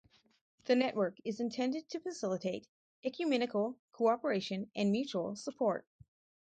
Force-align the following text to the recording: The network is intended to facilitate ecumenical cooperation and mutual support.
The 0.65 0.75
network 0.75 1.19
is 1.23 1.39
intended 1.39 1.87
to 1.89 1.99
facilitate 1.99 2.67
ecumenical 3.03 3.77
cooperation 3.91 4.71
and 4.75 4.91
mutual 4.91 5.35
support. 5.35 5.85